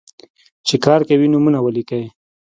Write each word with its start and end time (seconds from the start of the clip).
چې 0.67 0.75
کار 0.85 1.01
کوي، 1.09 1.27
نومونه 1.33 1.59
ولیکئ. 1.61 2.03